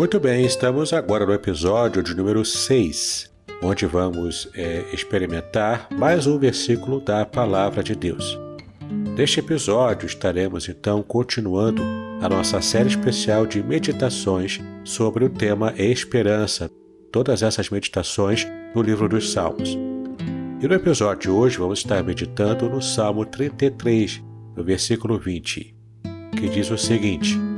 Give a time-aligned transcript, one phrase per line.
[0.00, 3.30] Muito bem, estamos agora no episódio de número 6,
[3.62, 8.38] onde vamos é, experimentar mais um versículo da Palavra de Deus.
[9.14, 11.82] Neste episódio estaremos então continuando
[12.22, 16.70] a nossa série especial de meditações sobre o tema Esperança,
[17.12, 19.76] todas essas meditações no livro dos Salmos.
[20.62, 24.22] E no episódio de hoje vamos estar meditando no Salmo 33,
[24.56, 25.76] no versículo 20,
[26.38, 27.49] que diz o seguinte: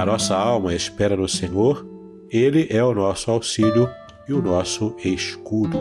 [0.00, 1.86] a nossa alma espera no Senhor,
[2.30, 3.86] Ele é o nosso auxílio
[4.26, 5.78] e o nosso escudo.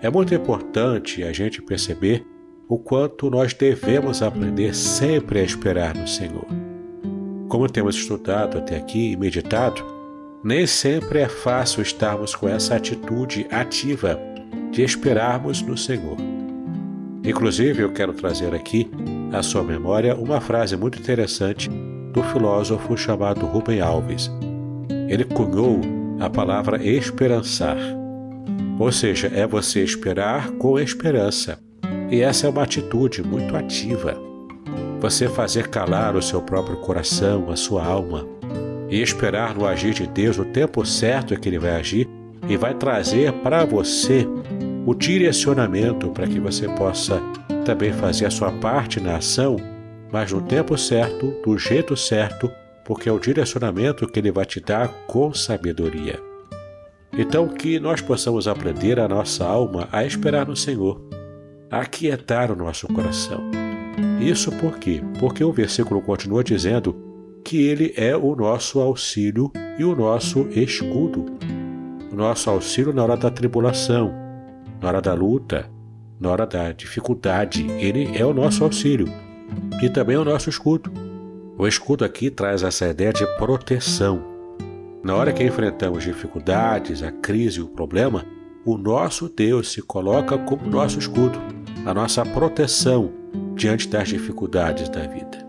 [0.00, 2.26] É muito importante a gente perceber
[2.68, 6.44] o quanto nós devemos aprender sempre a esperar no Senhor.
[7.48, 9.84] Como temos estudado até aqui e meditado,
[10.42, 14.18] nem sempre é fácil estarmos com essa atitude ativa
[14.72, 16.16] de esperarmos no Senhor.
[17.22, 18.90] Inclusive, eu quero trazer aqui
[19.32, 21.70] à sua memória uma frase muito interessante
[22.12, 24.30] do filósofo chamado Rubem Alves.
[25.08, 25.80] Ele cunhou
[26.20, 27.76] a palavra esperançar,
[28.78, 31.58] ou seja, é você esperar com esperança.
[32.10, 34.14] E essa é uma atitude muito ativa.
[35.00, 38.26] Você fazer calar o seu próprio coração, a sua alma,
[38.88, 42.08] e esperar no agir de Deus o tempo certo que Ele vai agir
[42.48, 44.26] e vai trazer para você
[44.84, 47.20] o direcionamento para que você possa
[47.64, 49.56] também fazer a sua parte na ação
[50.12, 52.52] mas no tempo certo, do jeito certo,
[52.84, 56.20] porque é o direcionamento que Ele vai te dar com sabedoria.
[57.16, 61.02] Então, que nós possamos aprender a nossa alma a esperar no Senhor,
[61.70, 63.40] a aquietar o nosso coração.
[64.20, 65.02] Isso por quê?
[65.18, 66.94] Porque o versículo continua dizendo
[67.42, 71.24] que Ele é o nosso auxílio e o nosso escudo.
[72.10, 74.12] O nosso auxílio na hora da tribulação,
[74.80, 75.70] na hora da luta,
[76.20, 77.66] na hora da dificuldade.
[77.78, 79.31] Ele é o nosso auxílio
[79.82, 80.90] e também o nosso escudo.
[81.58, 84.22] O escudo aqui traz essa ideia de proteção.
[85.02, 88.24] Na hora que enfrentamos dificuldades, a crise o problema,
[88.64, 91.38] o nosso Deus se coloca como nosso escudo,
[91.84, 93.12] a nossa proteção
[93.56, 95.46] diante das dificuldades da vida.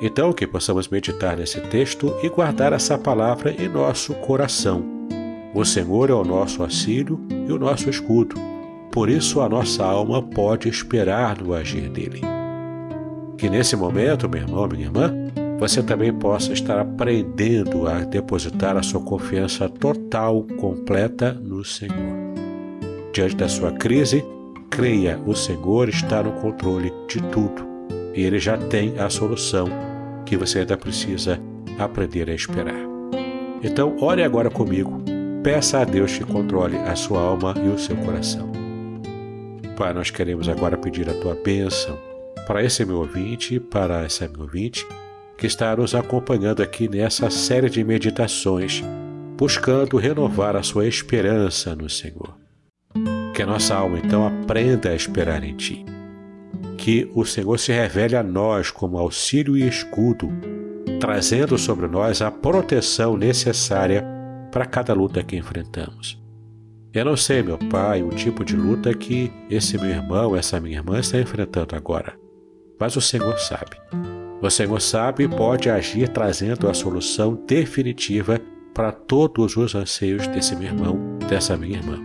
[0.00, 4.84] Então, que possamos meditar nesse texto e guardar essa palavra em nosso coração.
[5.52, 8.36] O Senhor é o nosso auxílio e o nosso escudo.
[8.92, 12.37] Por isso, a nossa alma pode esperar no agir dele.
[13.38, 15.14] Que nesse momento, meu irmão, minha irmã,
[15.60, 21.94] você também possa estar aprendendo a depositar a sua confiança total, completa no Senhor.
[23.12, 24.24] Diante da sua crise,
[24.68, 27.64] creia, o Senhor está no controle de tudo
[28.12, 29.68] e Ele já tem a solução
[30.26, 31.40] que você ainda precisa
[31.78, 32.88] aprender a esperar.
[33.62, 35.00] Então, ore agora comigo,
[35.44, 38.50] peça a Deus que controle a sua alma e o seu coração.
[39.76, 42.07] Pai, nós queremos agora pedir a tua bênção
[42.48, 44.86] para esse meu ouvinte, para essa minha ouvinte,
[45.36, 48.82] que está nos acompanhando aqui nessa série de meditações,
[49.36, 52.38] buscando renovar a sua esperança no Senhor.
[53.34, 55.84] Que a nossa alma então aprenda a esperar em Ti.
[56.78, 60.30] Que o Senhor se revele a nós como auxílio e escudo,
[60.98, 64.02] trazendo sobre nós a proteção necessária
[64.50, 66.18] para cada luta que enfrentamos.
[66.94, 70.78] Eu não sei, meu pai, o tipo de luta que esse meu irmão, essa minha
[70.78, 72.16] irmã está enfrentando agora.
[72.78, 73.76] Mas o Senhor sabe.
[74.40, 78.40] O Senhor sabe e pode agir trazendo a solução definitiva
[78.72, 81.98] para todos os anseios desse meu irmão, dessa minha irmã.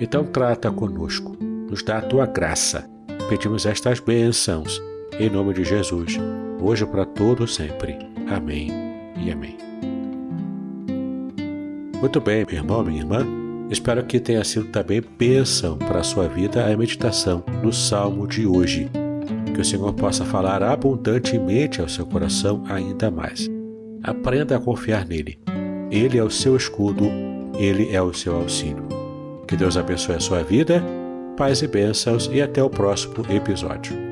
[0.00, 2.88] Então trata conosco, nos dá a tua graça.
[3.28, 4.80] Pedimos estas bênçãos,
[5.18, 6.16] em nome de Jesus,
[6.60, 7.98] hoje para todos sempre.
[8.28, 8.68] Amém
[9.18, 9.56] e amém.
[12.00, 13.26] Muito bem, meu irmão, minha irmã.
[13.68, 18.46] Espero que tenha sido também bênção para a sua vida a meditação no Salmo de
[18.46, 18.88] hoje.
[19.54, 23.48] Que o Senhor possa falar abundantemente ao seu coração ainda mais.
[24.02, 25.38] Aprenda a confiar nele.
[25.90, 27.10] Ele é o seu escudo,
[27.58, 28.86] ele é o seu auxílio.
[29.46, 30.82] Que Deus abençoe a sua vida,
[31.36, 34.06] paz e bênçãos e até o próximo episódio.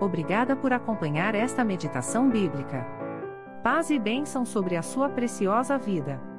[0.00, 2.99] Obrigada por acompanhar esta meditação bíblica.
[3.62, 6.29] Paz e bênção sobre a sua preciosa vida.